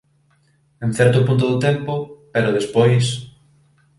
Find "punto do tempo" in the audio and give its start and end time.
1.27-1.93